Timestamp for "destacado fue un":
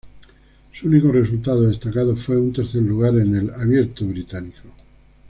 1.67-2.51